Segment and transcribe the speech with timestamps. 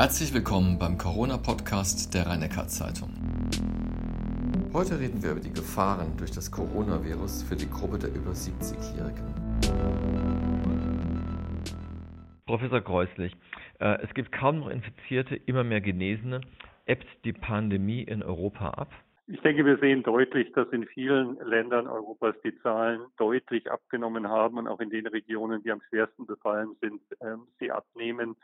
[0.00, 3.10] Herzlich willkommen beim Corona-Podcast der rhein zeitung
[4.72, 9.26] Heute reden wir über die Gefahren durch das Coronavirus für die Gruppe der über 70-Jährigen.
[12.46, 13.32] Professor Kreuslich,
[13.80, 16.42] äh, es gibt kaum noch Infizierte, immer mehr Genesene.
[16.86, 18.92] Ebbt die Pandemie in Europa ab?
[19.26, 24.58] Ich denke, wir sehen deutlich, dass in vielen Ländern Europas die Zahlen deutlich abgenommen haben
[24.58, 28.36] und auch in den Regionen, die am schwersten befallen sind, ähm, sie abnehmen.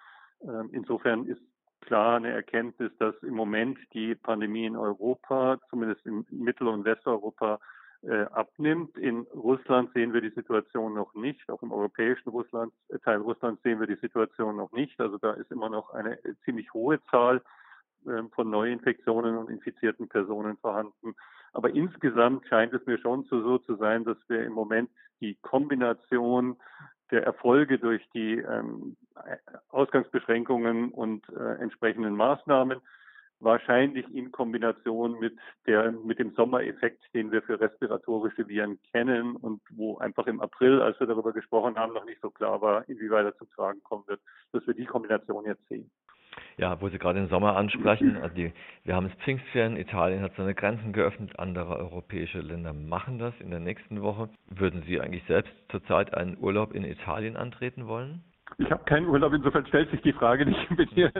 [0.44, 1.40] Ähm, insofern ist
[1.80, 7.60] klar eine Erkenntnis, dass im Moment die Pandemie in Europa, zumindest in Mittel- und Westeuropa,
[8.02, 8.96] äh, abnimmt.
[8.98, 11.48] In Russland sehen wir die Situation noch nicht.
[11.48, 15.00] Auch im europäischen Russland, äh, Teil Russlands sehen wir die Situation noch nicht.
[15.00, 17.42] Also da ist immer noch eine ziemlich hohe Zahl
[18.06, 21.14] ähm, von Neuinfektionen und infizierten Personen vorhanden.
[21.54, 26.56] Aber insgesamt scheint es mir schon so zu sein, dass wir im Moment die Kombination
[27.14, 28.96] der Erfolge durch die ähm,
[29.70, 32.80] Ausgangsbeschränkungen und äh, entsprechenden Maßnahmen
[33.38, 39.60] wahrscheinlich in Kombination mit der mit dem Sommereffekt, den wir für respiratorische Viren kennen und
[39.70, 43.26] wo einfach im April, als wir darüber gesprochen haben, noch nicht so klar war, inwieweit
[43.26, 44.20] er zum Tragen kommen wird,
[44.52, 45.90] dass wir die Kombination jetzt sehen.
[46.56, 48.52] Ja, wo Sie gerade den Sommer ansprechen, also die,
[48.84, 53.50] wir haben es Pfingstferien, Italien hat seine Grenzen geöffnet, andere europäische Länder machen das in
[53.50, 54.28] der nächsten Woche.
[54.48, 58.22] Würden Sie eigentlich selbst zurzeit einen Urlaub in Italien antreten wollen?
[58.58, 61.10] Ich habe keinen Urlaub, insofern stellt sich die Frage nicht mit dir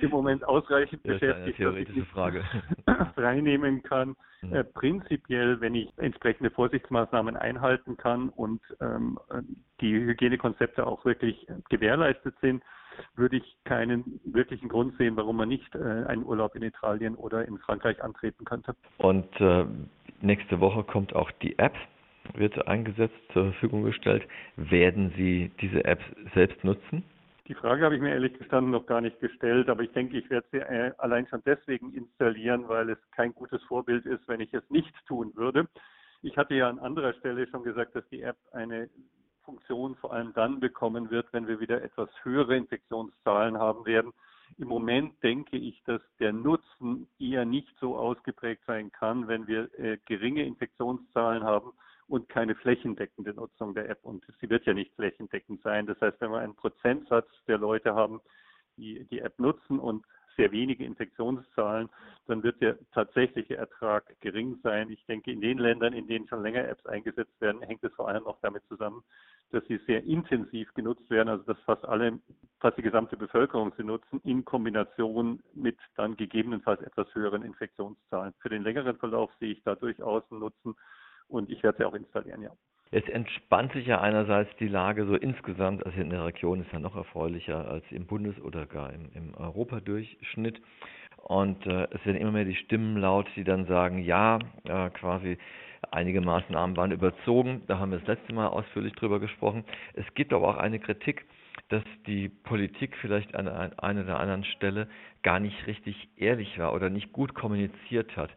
[0.00, 2.44] im Moment ausreichend das beschäftigt, eine theoretische Frage.
[3.14, 4.16] freinehmen kann.
[4.42, 4.54] Mhm.
[4.54, 9.18] Äh, prinzipiell, wenn ich entsprechende Vorsichtsmaßnahmen einhalten kann und ähm,
[9.80, 12.62] die Hygienekonzepte auch wirklich gewährleistet sind,
[13.14, 17.46] würde ich keinen wirklichen Grund sehen, warum man nicht äh, einen Urlaub in Italien oder
[17.46, 18.74] in Frankreich antreten könnte.
[18.98, 19.64] Und äh,
[20.20, 21.74] nächste Woche kommt auch die App,
[22.34, 24.26] wird eingesetzt, zur Verfügung gestellt.
[24.56, 26.00] Werden Sie diese App
[26.34, 27.04] selbst nutzen?
[27.48, 30.30] Die Frage habe ich mir ehrlich gestanden noch gar nicht gestellt, aber ich denke, ich
[30.30, 34.54] werde sie äh, allein schon deswegen installieren, weil es kein gutes Vorbild ist, wenn ich
[34.54, 35.68] es nicht tun würde.
[36.22, 38.88] Ich hatte ja an anderer Stelle schon gesagt, dass die App eine
[39.44, 44.12] Funktion vor allem dann bekommen wird, wenn wir wieder etwas höhere Infektionszahlen haben werden.
[44.58, 49.68] Im Moment denke ich, dass der Nutzen eher nicht so ausgeprägt sein kann, wenn wir
[49.78, 51.72] äh, geringe Infektionszahlen haben
[52.12, 54.00] und keine flächendeckende Nutzung der App.
[54.02, 55.86] Und sie wird ja nicht flächendeckend sein.
[55.86, 58.20] Das heißt, wenn wir einen Prozentsatz der Leute haben,
[58.76, 60.04] die die App nutzen und
[60.36, 61.88] sehr wenige Infektionszahlen,
[62.26, 64.90] dann wird der tatsächliche Ertrag gering sein.
[64.90, 68.08] Ich denke, in den Ländern, in denen schon länger Apps eingesetzt werden, hängt es vor
[68.08, 69.02] allem auch damit zusammen,
[69.50, 72.18] dass sie sehr intensiv genutzt werden, also dass fast alle,
[72.60, 78.34] fast die gesamte Bevölkerung sie nutzen, in Kombination mit dann gegebenenfalls etwas höheren Infektionszahlen.
[78.40, 80.74] Für den längeren Verlauf sehe ich da durchaus einen Nutzen
[81.32, 82.50] und ich werde sie auch installieren, ja.
[82.94, 86.78] Es entspannt sich ja einerseits die Lage so insgesamt, also in der Region ist ja
[86.78, 90.60] noch erfreulicher als im Bundes- oder gar im, im Europadurchschnitt.
[91.16, 95.38] Und äh, es werden immer mehr die Stimmen laut, die dann sagen, ja, äh, quasi
[95.90, 97.62] einige Maßnahmen waren überzogen.
[97.66, 99.64] Da haben wir das letzte Mal ausführlich drüber gesprochen.
[99.94, 101.24] Es gibt aber auch eine Kritik,
[101.70, 104.86] dass die Politik vielleicht an einer oder anderen Stelle
[105.22, 108.30] gar nicht richtig ehrlich war oder nicht gut kommuniziert hat.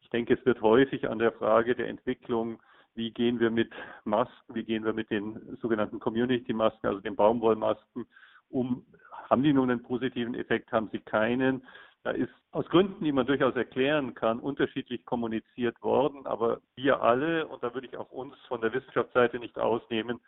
[0.00, 2.60] Ich denke, es wird häufig an der Frage der Entwicklung,
[2.94, 3.72] wie gehen wir mit
[4.04, 8.06] Masken, wie gehen wir mit den sogenannten Community-Masken, also den Baumwollmasken
[8.48, 8.84] um.
[9.28, 11.62] Haben die nun einen positiven Effekt, haben sie keinen?
[12.02, 16.26] Da ist aus Gründen, die man durchaus erklären kann, unterschiedlich kommuniziert worden.
[16.26, 20.18] Aber wir alle, und da würde ich auch uns von der Wissenschaftsseite nicht ausnehmen,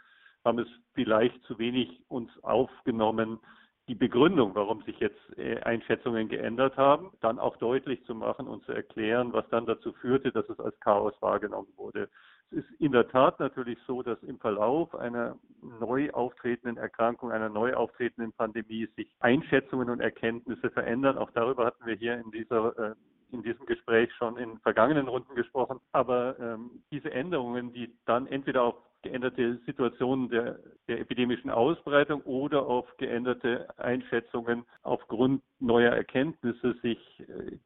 [0.44, 3.40] haben es vielleicht zu wenig uns aufgenommen,
[3.88, 8.64] die Begründung, warum sich jetzt äh, Einschätzungen geändert haben, dann auch deutlich zu machen und
[8.64, 12.08] zu erklären, was dann dazu führte, dass es als Chaos wahrgenommen wurde.
[12.50, 15.38] Es ist in der Tat natürlich so, dass im Verlauf einer
[15.80, 21.18] neu auftretenden Erkrankung, einer neu auftretenden Pandemie sich Einschätzungen und Erkenntnisse verändern.
[21.18, 22.94] Auch darüber hatten wir hier in dieser äh,
[23.32, 25.80] in diesem Gespräch schon in vergangenen Runden gesprochen.
[25.92, 30.58] Aber ähm, diese Änderungen, die dann entweder auf geänderte Situationen der,
[30.88, 37.58] der epidemischen Ausbreitung oder auf geänderte Einschätzungen aufgrund neuer Erkenntnisse sich äh,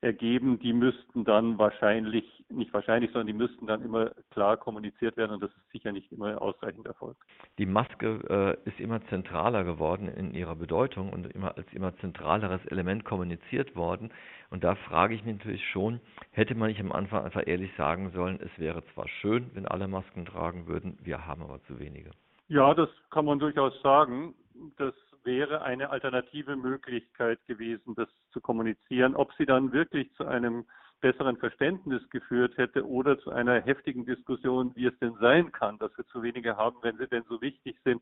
[0.00, 5.32] ergeben, die müssten dann wahrscheinlich, nicht wahrscheinlich, sondern die müssten dann immer klar kommuniziert werden
[5.32, 7.16] und das ist sicher nicht immer ausreichend Erfolg.
[7.58, 12.64] Die Maske äh, ist immer zentraler geworden in ihrer Bedeutung und immer als immer zentraleres
[12.66, 14.10] Element kommuniziert worden.
[14.50, 16.00] Und da frage ich mich natürlich schon,
[16.30, 19.88] hätte man nicht am Anfang einfach ehrlich sagen sollen, es wäre zwar schön, wenn alle
[19.88, 22.10] Masken tragen würden, wir haben aber zu wenige.
[22.48, 24.34] Ja, das kann man durchaus sagen.
[24.76, 24.94] Das
[25.24, 29.16] wäre eine alternative Möglichkeit gewesen, das zu kommunizieren.
[29.16, 30.66] Ob sie dann wirklich zu einem
[31.00, 35.96] besseren Verständnis geführt hätte oder zu einer heftigen Diskussion, wie es denn sein kann, dass
[35.98, 38.00] wir zu wenige haben, wenn sie denn so wichtig sind.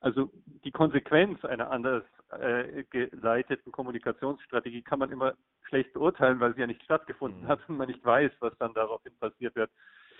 [0.00, 0.30] Also
[0.64, 2.04] die Konsequenz einer anders
[2.38, 5.32] äh, geleiteten Kommunikationsstrategie kann man immer
[5.62, 7.48] schlecht beurteilen, weil sie ja nicht stattgefunden mhm.
[7.48, 9.70] hat und man nicht weiß, was dann daraufhin passiert wird.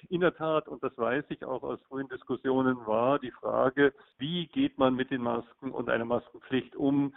[0.09, 4.47] In der Tat, und das weiß ich auch aus frühen Diskussionen, war die Frage, wie
[4.47, 7.15] geht man mit den Masken und einer Maskenpflicht um,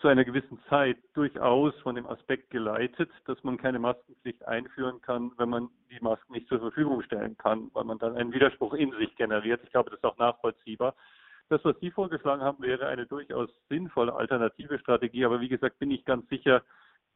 [0.00, 5.32] zu einer gewissen Zeit durchaus von dem Aspekt geleitet, dass man keine Maskenpflicht einführen kann,
[5.38, 8.92] wenn man die Masken nicht zur Verfügung stellen kann, weil man dann einen Widerspruch in
[8.92, 9.62] sich generiert.
[9.64, 10.94] Ich glaube, das ist auch nachvollziehbar.
[11.48, 15.24] Das, was Sie vorgeschlagen haben, wäre eine durchaus sinnvolle alternative Strategie.
[15.24, 16.62] Aber wie gesagt, bin ich ganz sicher,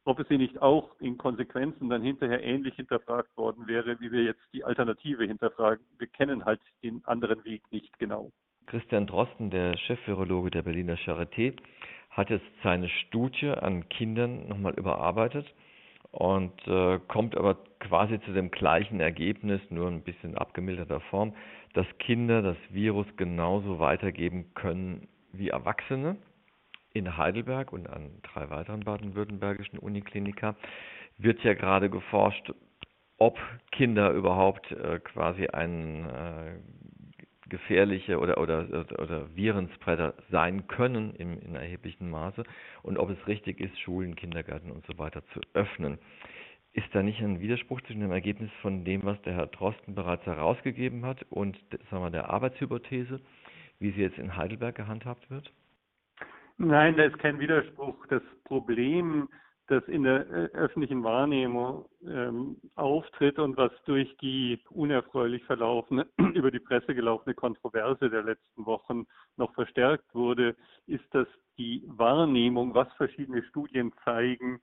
[0.05, 4.23] ob es sie nicht auch in Konsequenzen dann hinterher ähnlich hinterfragt worden wäre, wie wir
[4.23, 5.83] jetzt die Alternative hinterfragen.
[5.97, 8.31] Wir kennen halt den anderen Weg nicht genau.
[8.67, 11.55] Christian Drosten, der Chefvirologe der Berliner Charité,
[12.09, 15.45] hat jetzt seine Studie an Kindern nochmal überarbeitet
[16.11, 21.33] und äh, kommt aber quasi zu dem gleichen Ergebnis, nur ein bisschen abgemilderter Form,
[21.73, 26.17] dass Kinder das Virus genauso weitergeben können wie Erwachsene
[26.93, 30.55] in Heidelberg und an drei weiteren baden-württembergischen Uniklinika
[31.17, 32.51] wird ja gerade geforscht,
[33.17, 33.37] ob
[33.71, 36.53] Kinder überhaupt äh, quasi ein äh,
[37.51, 38.65] gefährliche oder, oder,
[38.97, 42.43] oder Virenspreader sein können im, in erheblichem Maße
[42.81, 45.99] und ob es richtig ist, Schulen, Kindergärten und so weiter zu öffnen.
[46.73, 50.25] Ist da nicht ein Widerspruch zwischen dem Ergebnis von dem, was der Herr Drosten bereits
[50.25, 51.57] herausgegeben hat und
[51.91, 53.19] sagen wir, der Arbeitshypothese,
[53.79, 55.51] wie sie jetzt in Heidelberg gehandhabt wird?
[56.57, 58.05] Nein, da ist kein Widerspruch.
[58.07, 59.29] Das Problem,
[59.67, 66.51] das in der äh, öffentlichen Wahrnehmung ähm, auftritt und was durch die unerfreulich verlaufene, über
[66.51, 69.05] die Presse gelaufene Kontroverse der letzten Wochen
[69.37, 70.55] noch verstärkt wurde,
[70.87, 71.27] ist, dass
[71.57, 74.59] die Wahrnehmung, was verschiedene Studien zeigen,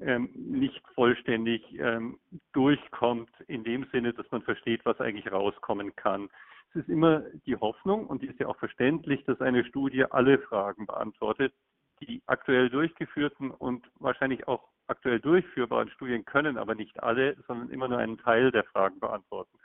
[0.00, 2.18] ähm, nicht vollständig ähm,
[2.52, 6.28] durchkommt, in dem Sinne, dass man versteht, was eigentlich rauskommen kann.
[6.74, 10.40] Es ist immer die Hoffnung, und die ist ja auch verständlich, dass eine Studie alle
[10.40, 11.54] Fragen beantwortet.
[12.00, 17.86] Die aktuell durchgeführten und wahrscheinlich auch aktuell durchführbaren Studien können aber nicht alle, sondern immer
[17.86, 19.56] nur einen Teil der Fragen beantworten.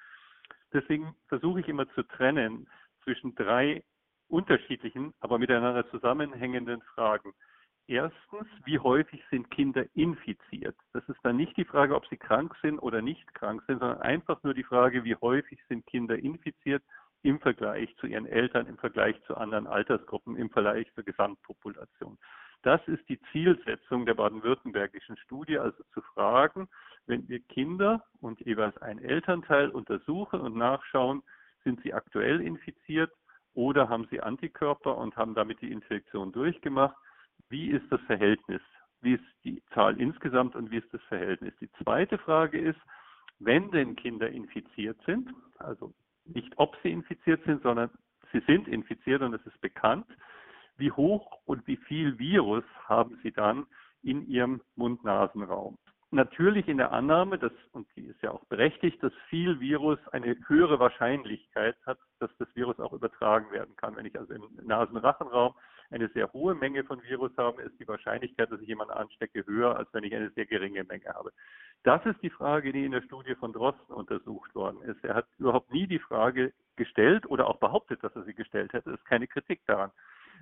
[0.72, 2.68] Deswegen versuche ich immer zu trennen
[3.04, 3.84] zwischen drei
[4.28, 7.34] unterschiedlichen, aber miteinander zusammenhängenden Fragen.
[7.90, 10.76] Erstens, wie häufig sind Kinder infiziert?
[10.94, 14.00] Das ist dann nicht die Frage, ob sie krank sind oder nicht krank sind, sondern
[14.02, 16.84] einfach nur die Frage, wie häufig sind Kinder infiziert
[17.24, 22.20] im Vergleich zu ihren Eltern, im Vergleich zu anderen Altersgruppen, im Vergleich zur Gesamtpopulation.
[22.62, 26.70] Das ist die Zielsetzung der baden-württembergischen Studie, also zu fragen,
[27.08, 31.24] wenn wir Kinder und jeweils ein Elternteil untersuchen und nachschauen,
[31.64, 33.12] sind sie aktuell infiziert
[33.56, 36.96] oder haben sie Antikörper und haben damit die Infektion durchgemacht,
[37.50, 38.62] wie ist das Verhältnis?
[39.02, 41.54] Wie ist die Zahl insgesamt und wie ist das Verhältnis?
[41.60, 42.80] Die zweite Frage ist,
[43.40, 45.94] wenn denn Kinder infiziert sind, also
[46.26, 47.90] nicht ob sie infiziert sind, sondern
[48.32, 50.06] sie sind infiziert und es ist bekannt,
[50.78, 53.66] wie hoch und wie viel Virus haben sie dann
[54.02, 55.78] in ihrem Mund-Nasen-Raum?
[56.12, 60.36] Natürlich in der Annahme, dass, und die ist ja auch berechtigt, dass viel Virus eine
[60.48, 63.96] höhere Wahrscheinlichkeit hat, dass das Virus auch übertragen werden kann.
[63.96, 65.54] Wenn ich also im Nasenrachenraum
[65.92, 69.76] eine sehr hohe Menge von Virus habe, ist die Wahrscheinlichkeit, dass ich jemanden anstecke, höher,
[69.76, 71.32] als wenn ich eine sehr geringe Menge habe.
[71.84, 75.04] Das ist die Frage, die in der Studie von Drosten untersucht worden ist.
[75.04, 78.92] Er hat überhaupt nie die Frage gestellt oder auch behauptet, dass er sie gestellt hätte.
[78.92, 79.92] Es ist keine Kritik daran,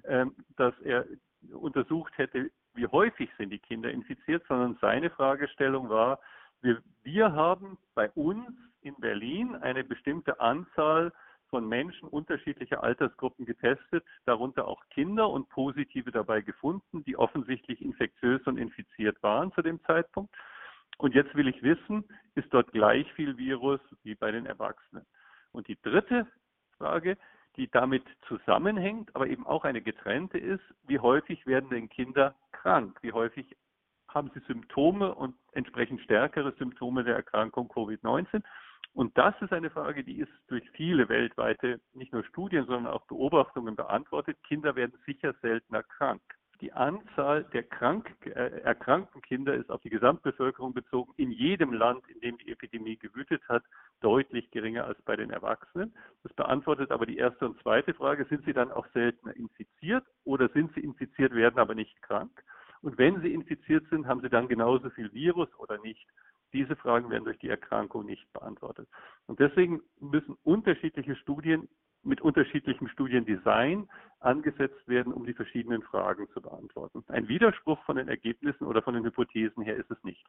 [0.06, 1.06] ähm, dass er
[1.51, 6.20] untersucht hätte, wie häufig sind die Kinder infiziert, sondern seine Fragestellung war,
[6.62, 8.50] wir, wir haben bei uns
[8.82, 11.13] in Berlin eine bestimmte Anzahl
[11.58, 18.46] von Menschen unterschiedlicher Altersgruppen getestet, darunter auch Kinder und positive dabei gefunden, die offensichtlich infektiös
[18.46, 20.32] und infiziert waren zu dem Zeitpunkt.
[21.00, 22.04] Und jetzt will ich wissen,
[22.36, 25.04] ist dort gleich viel Virus wie bei den Erwachsenen?
[25.52, 26.28] Und die dritte
[26.78, 27.18] Frage,
[27.56, 33.00] die damit zusammenhängt, aber eben auch eine getrennte ist, wie häufig werden denn Kinder krank?
[33.02, 33.58] Wie häufig
[34.10, 38.44] haben sie Symptome und entsprechend stärkere Symptome der Erkrankung Covid-19?
[38.94, 43.06] Und das ist eine Frage, die ist durch viele weltweite, nicht nur Studien, sondern auch
[43.06, 44.38] Beobachtungen beantwortet.
[44.44, 46.22] Kinder werden sicher seltener krank.
[46.62, 52.08] die Anzahl der krank, äh, erkrankten Kinder ist auf die Gesamtbevölkerung bezogen in jedem Land,
[52.10, 53.63] in dem die Epidemie gewütet hat,
[54.01, 55.94] deutlich geringer als bei den Erwachsenen.
[56.24, 60.50] Das beantwortet aber die erste und zweite Frage, sind sie dann auch seltener infiziert oder
[60.50, 62.44] sind sie infiziert, werden aber nicht krank?
[62.82, 66.08] Und wenn sie infiziert sind, haben sie dann genauso viel Virus oder nicht?
[66.58, 68.90] Diese Fragen werden durch die Erkrankung nicht beantwortet.
[69.28, 71.70] Und deswegen müssen unterschiedliche Studien
[72.02, 73.88] mit unterschiedlichem Studiendesign
[74.22, 77.04] angesetzt werden, um die verschiedenen Fragen zu beantworten.
[77.10, 80.26] Ein Widerspruch von den Ergebnissen oder von den Hypothesen her ist es nicht.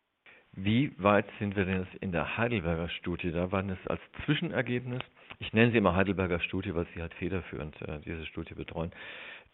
[0.60, 3.30] Wie weit sind wir denn jetzt in der Heidelberger Studie?
[3.30, 4.98] Da war es als Zwischenergebnis,
[5.38, 8.90] ich nenne sie immer Heidelberger Studie, weil sie halt federführend äh, diese Studie betreuen.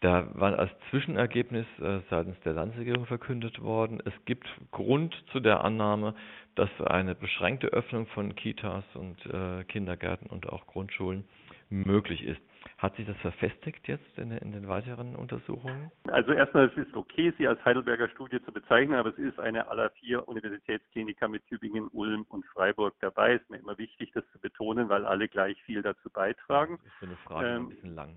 [0.01, 5.63] Da war als Zwischenergebnis äh, seitens der Landesregierung verkündet worden, es gibt Grund zu der
[5.63, 6.15] Annahme,
[6.55, 11.25] dass eine beschränkte Öffnung von Kitas und äh, Kindergärten und auch Grundschulen
[11.69, 12.41] möglich ist.
[12.85, 15.91] Hat sich das verfestigt jetzt in, in, den weiteren Untersuchungen?
[16.09, 19.69] Also erstmal, es ist okay, sie als Heidelberger Studie zu bezeichnen, aber es ist eine
[19.69, 23.37] aller vier Universitätskliniker mit Tübingen, Ulm und Freiburg dabei.
[23.37, 26.79] Ist mir immer wichtig, das zu betonen, weil alle gleich viel dazu beitragen.
[26.85, 28.17] Das ist so eine Frage ähm, ein bisschen lang.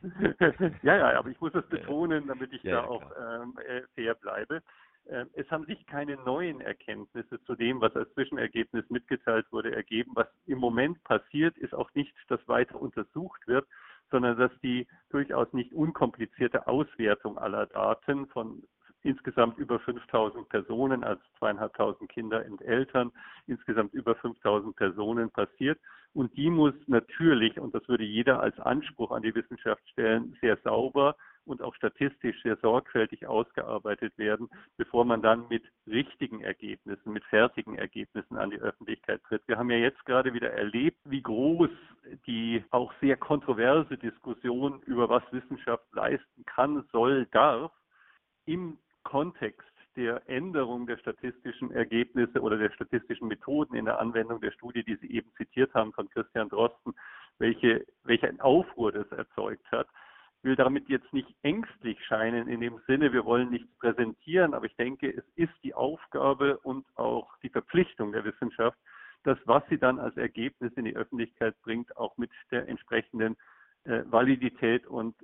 [0.82, 3.82] ja, ja, aber ich muss das betonen, damit ich ja, da ja, auch ähm, äh,
[3.94, 4.62] fair bleibe.
[5.10, 10.12] Ähm, es haben sich keine neuen Erkenntnisse zu dem, was als Zwischenergebnis mitgeteilt wurde, ergeben.
[10.14, 13.68] Was im Moment passiert, ist auch nicht, dass weiter untersucht wird,
[14.10, 18.62] sondern dass die durchaus nicht unkomplizierte Auswertung aller Daten von
[19.02, 23.12] insgesamt über 5000 Personen, als zweieinhalbtausend Kinder und Eltern,
[23.46, 25.78] insgesamt über 5000 Personen passiert.
[26.12, 30.56] Und die muss natürlich, und das würde jeder als Anspruch an die Wissenschaft stellen, sehr
[30.64, 37.24] sauber und auch statistisch sehr sorgfältig ausgearbeitet werden, bevor man dann mit richtigen Ergebnissen, mit
[37.24, 39.42] fertigen Ergebnissen an die Öffentlichkeit tritt.
[39.46, 41.70] Wir haben ja jetzt gerade wieder erlebt, wie groß
[42.26, 47.72] die auch sehr kontroverse Diskussion über was Wissenschaft leisten kann, soll, darf,
[48.44, 54.50] im Kontext der Änderung der statistischen Ergebnisse oder der statistischen Methoden in der Anwendung der
[54.50, 56.94] Studie, die Sie eben zitiert haben von Christian Drosten,
[57.38, 59.88] welche, welchen Aufruhr das erzeugt hat
[60.42, 64.76] will damit jetzt nicht ängstlich scheinen in dem Sinne, wir wollen nichts präsentieren, aber ich
[64.76, 68.78] denke, es ist die Aufgabe und auch die Verpflichtung der Wissenschaft,
[69.24, 73.36] das, was sie dann als Ergebnis in die Öffentlichkeit bringt, auch mit der entsprechenden
[73.84, 75.14] äh, Validität und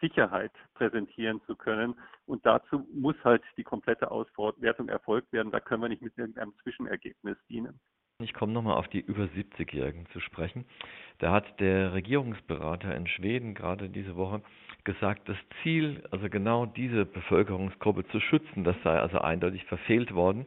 [0.00, 1.94] Sicherheit präsentieren zu können.
[2.26, 5.52] Und dazu muss halt die komplette Auswertung erfolgt werden.
[5.52, 7.80] Da können wir nicht mit irgendeinem Zwischenergebnis dienen.
[8.22, 10.64] Ich komme nochmal auf die über 70-Jährigen zu sprechen.
[11.18, 14.42] Da hat der Regierungsberater in Schweden gerade diese Woche
[14.84, 20.46] gesagt, das Ziel, also genau diese Bevölkerungsgruppe zu schützen, das sei also eindeutig verfehlt worden.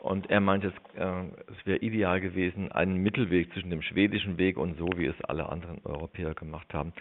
[0.00, 4.56] Und er meint, es, äh, es wäre ideal gewesen, einen Mittelweg zwischen dem schwedischen Weg
[4.56, 6.92] und so, wie es alle anderen Europäer gemacht haben,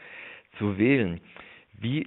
[0.57, 1.21] zu wählen.
[1.79, 2.05] Wie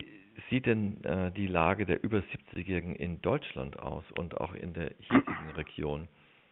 [0.51, 4.93] sieht denn äh, die Lage der über 70-Jährigen in Deutschland aus und auch in der
[4.99, 6.09] hiesigen Region?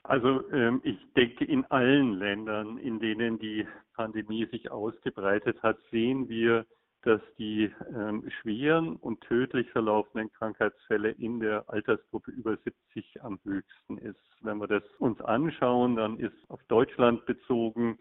[0.08, 6.28] Also ähm, ich denke, in allen Ländern, in denen die Pandemie sich ausgebreitet hat, sehen
[6.28, 6.64] wir,
[7.02, 13.98] dass die ähm, schweren und tödlich verlaufenden Krankheitsfälle in der Altersgruppe über 70 am höchsten
[13.98, 14.20] ist.
[14.42, 17.98] Wenn wir das uns anschauen, dann ist auf Deutschland bezogen,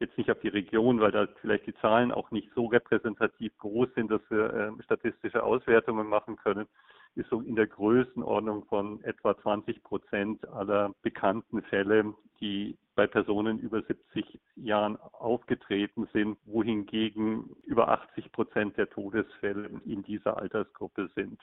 [0.00, 3.88] jetzt nicht auf die Region, weil da vielleicht die Zahlen auch nicht so repräsentativ groß
[3.94, 6.66] sind, dass wir äh, statistische Auswertungen machen können,
[7.14, 13.58] ist so in der Größenordnung von etwa 20 Prozent aller bekannten Fälle, die bei Personen
[13.58, 21.40] über 70 Jahren aufgetreten sind, wohingegen über 80 Prozent der Todesfälle in dieser Altersgruppe sind.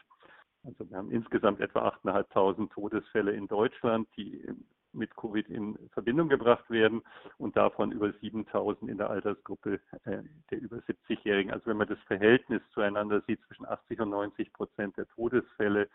[0.64, 4.48] Also wir haben insgesamt etwa 8.500 Todesfälle in Deutschland, die
[4.94, 7.02] mit Covid in Verbindung gebracht werden
[7.38, 11.52] und davon über 7000 in der Altersgruppe äh, der über 70-Jährigen.
[11.52, 15.90] Also wenn man das Verhältnis zueinander sieht zwischen 80 und 90 Prozent der Todesfälle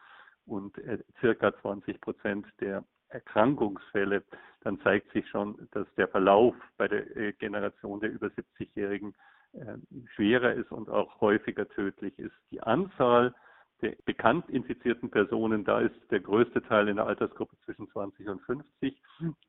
[0.47, 4.23] und äh, circa 20 Prozent der Erkrankungsfälle,
[4.63, 9.15] dann zeigt sich schon, dass der Verlauf bei der äh, Generation der über 70-Jährigen
[9.53, 9.77] äh,
[10.15, 12.35] schwerer ist und auch häufiger tödlich ist.
[12.51, 13.35] Die Anzahl
[13.83, 18.41] der bekannt infizierten Personen, da ist der größte Teil in der Altersgruppe zwischen 20 und
[18.43, 18.97] 50,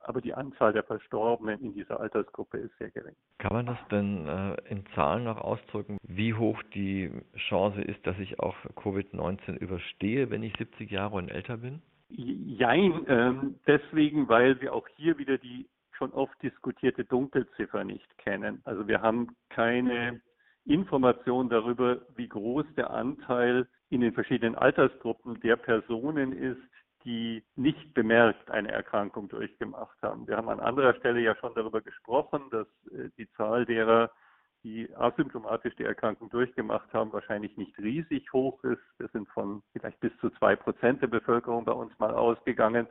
[0.02, 3.16] aber die Anzahl der Verstorbenen in dieser Altersgruppe ist sehr gering.
[3.38, 7.12] Kann man das denn äh, in Zahlen noch ausdrücken, wie hoch die
[7.48, 11.82] Chance ist, dass ich auch Covid-19 überstehe, wenn ich 70 Jahre und älter bin?
[12.10, 18.62] Jein, ähm, deswegen, weil wir auch hier wieder die schon oft diskutierte Dunkelziffer nicht kennen.
[18.66, 20.22] Also wir haben keine
[20.66, 26.62] Information darüber, wie groß der Anteil in den verschiedenen Altersgruppen der Personen ist,
[27.06, 30.28] die nicht bemerkt eine Erkrankung durchgemacht haben.
[30.28, 34.12] Wir haben an anderer Stelle ja schon darüber gesprochen, dass äh, die Zahl derer,
[34.64, 38.82] die asymptomatisch die Erkrankung durchgemacht haben, wahrscheinlich nicht riesig hoch ist.
[38.98, 42.88] Wir sind von vielleicht bis zu zwei Prozent der Bevölkerung bei uns mal ausgegangen.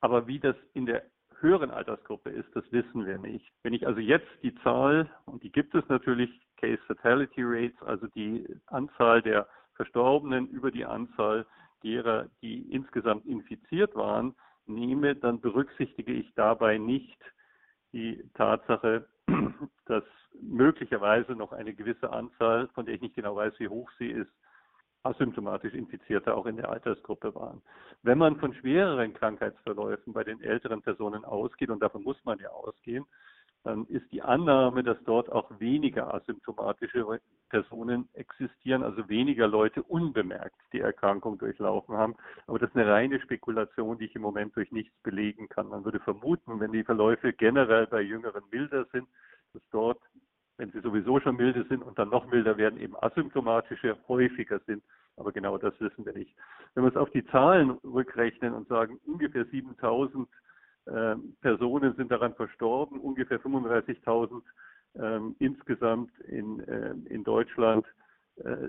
[0.00, 1.02] Aber wie das in der
[1.40, 3.50] höheren Altersgruppe ist, das wissen wir nicht.
[3.62, 8.06] Wenn ich also jetzt die Zahl, und die gibt es natürlich, Case Fatality Rates, also
[8.08, 9.48] die Anzahl der
[9.80, 11.46] Verstorbenen über die Anzahl
[11.82, 14.34] derer, die insgesamt infiziert waren,
[14.66, 17.18] nehme, dann berücksichtige ich dabei nicht
[17.94, 19.08] die Tatsache,
[19.86, 20.04] dass
[20.38, 24.30] möglicherweise noch eine gewisse Anzahl, von der ich nicht genau weiß, wie hoch sie ist,
[25.02, 27.62] asymptomatisch Infizierte auch in der Altersgruppe waren.
[28.02, 32.50] Wenn man von schwereren Krankheitsverläufen bei den älteren Personen ausgeht, und davon muss man ja
[32.50, 33.06] ausgehen,
[33.62, 40.56] dann ist die Annahme, dass dort auch weniger asymptomatische Personen existieren, also weniger Leute unbemerkt
[40.72, 42.14] die Erkrankung durchlaufen haben.
[42.46, 45.68] Aber das ist eine reine Spekulation, die ich im Moment durch nichts belegen kann.
[45.68, 49.08] Man würde vermuten, wenn die Verläufe generell bei Jüngeren milder sind,
[49.52, 50.00] dass dort,
[50.56, 54.82] wenn sie sowieso schon milde sind und dann noch milder werden, eben asymptomatische häufiger sind.
[55.16, 56.34] Aber genau das wissen wir nicht.
[56.74, 60.28] Wenn wir es auf die Zahlen rückrechnen und sagen, ungefähr 7000
[60.90, 64.42] äh, Personen sind daran verstorben, ungefähr 35.000
[64.96, 67.86] ähm, insgesamt in, äh, in Deutschland
[68.36, 68.68] äh,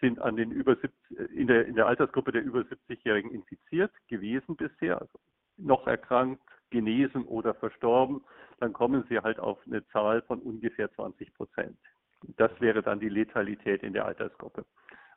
[0.00, 0.92] sind an den über 70,
[1.34, 5.18] in der in der Altersgruppe der über 70-Jährigen infiziert gewesen bisher, also
[5.56, 8.22] noch erkrankt, genesen oder verstorben,
[8.60, 11.76] dann kommen sie halt auf eine Zahl von ungefähr 20 Prozent.
[12.36, 14.64] Das wäre dann die Letalität in der Altersgruppe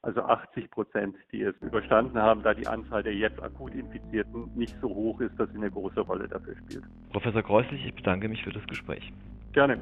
[0.03, 4.75] also 80 Prozent, die es überstanden haben, da die Anzahl der jetzt akut Infizierten nicht
[4.81, 6.83] so hoch ist, dass sie eine große Rolle dafür spielt.
[7.11, 9.11] Professor Kreuslich, ich bedanke mich für das Gespräch.
[9.53, 9.79] Gerne.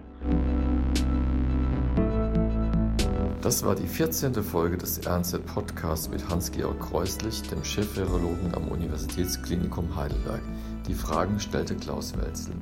[3.42, 4.36] Das war die 14.
[4.36, 10.42] Folge des RNZ Podcasts mit Hans-Georg Kreuslich, dem Chefvirologen am Universitätsklinikum Heidelberg.
[10.88, 12.54] Die Fragen stellte Klaus Welzel.